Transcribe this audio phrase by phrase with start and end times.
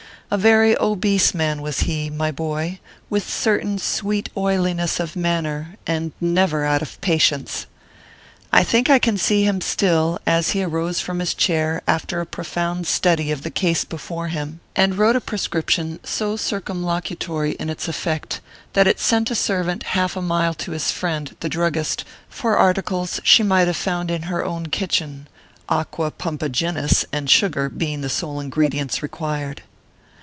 [0.33, 5.75] A very obese man was he, my boy, with certain sweet oiliness of man ner,
[5.85, 7.65] and never out of patients.
[8.53, 12.25] I think I can see him still, as he arose from his chair after a
[12.25, 17.69] profound study of the case before him, and wrote a prescrip tion so circumlocutory in
[17.69, 18.39] its effect,
[18.71, 23.19] that it sent a servant half a mile to his friend, the druggist, for articles
[23.25, 25.27] she might have found in her own kitchen,
[25.67, 29.63] aqua pumpaginis and sugar being the sole ingredients required.